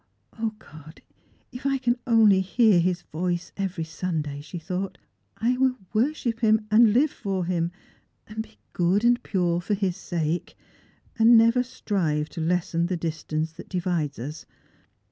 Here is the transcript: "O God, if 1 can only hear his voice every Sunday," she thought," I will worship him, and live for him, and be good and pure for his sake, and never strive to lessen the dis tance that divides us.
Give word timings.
"O 0.41 0.55
God, 0.57 1.03
if 1.51 1.63
1 1.63 1.77
can 1.77 1.95
only 2.07 2.41
hear 2.41 2.79
his 2.79 3.03
voice 3.03 3.51
every 3.55 3.83
Sunday," 3.83 4.41
she 4.41 4.57
thought," 4.57 4.97
I 5.37 5.55
will 5.59 5.77
worship 5.93 6.39
him, 6.39 6.65
and 6.71 6.91
live 6.91 7.11
for 7.11 7.45
him, 7.45 7.69
and 8.25 8.41
be 8.41 8.57
good 8.73 9.03
and 9.05 9.21
pure 9.21 9.61
for 9.61 9.75
his 9.75 9.95
sake, 9.95 10.57
and 11.19 11.37
never 11.37 11.61
strive 11.61 12.29
to 12.29 12.41
lessen 12.41 12.87
the 12.87 12.97
dis 12.97 13.23
tance 13.25 13.51
that 13.51 13.69
divides 13.69 14.17
us. 14.17 14.47